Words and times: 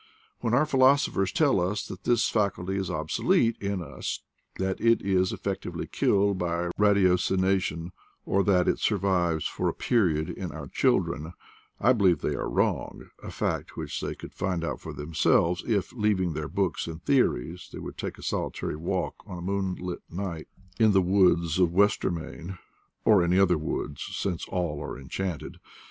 When 0.39 0.55
our 0.55 0.65
philosophers 0.65 1.31
tell 1.31 1.61
us 1.61 1.87
that 1.87 2.05
this 2.05 2.27
faculty 2.27 2.75
is 2.75 2.89
obsolete 2.89 3.55
in 3.59 3.83
us, 3.83 4.21
that 4.57 4.81
it 4.81 4.99
is 5.03 5.31
effectually 5.31 5.85
killed 5.85 6.39
by 6.39 6.71
ratiocination, 6.75 7.91
or 8.25 8.43
that 8.45 8.61
it 8.67 8.67
only 8.69 8.77
survives 8.77 9.45
for 9.45 9.69
a 9.69 9.75
period 9.75 10.27
in 10.31 10.51
our 10.51 10.65
chil 10.67 11.01
dren, 11.01 11.33
I 11.79 11.93
believe 11.93 12.21
they 12.21 12.33
are 12.33 12.49
wrong, 12.49 13.09
a 13.21 13.29
fact 13.29 13.77
which 13.77 14.01
they 14.01 14.15
could 14.15 14.33
find 14.33 14.63
out 14.65 14.81
for 14.81 14.91
themselves 14.91 15.63
if, 15.67 15.93
leaving 15.93 16.33
their 16.33 16.49
books 16.49 16.87
and 16.87 17.03
theories, 17.03 17.69
they 17.71 17.77
would 17.77 17.99
take 17.99 18.17
a 18.17 18.23
solitary 18.23 18.75
walk 18.77 19.13
on 19.27 19.37
a 19.37 19.41
moonlit 19.43 20.01
night 20.09 20.47
in 20.79 20.93
the" 20.93 21.01
Woods 21.19 21.59
of 21.59 21.71
Wester 21.73 22.09
main," 22.09 22.57
or 23.05 23.23
any 23.23 23.37
other 23.37 23.59
woods, 23.59 24.01
since 24.13 24.47
all 24.47 24.81
are 24.83 24.97
en 24.97 25.09
chanted. 25.09 25.57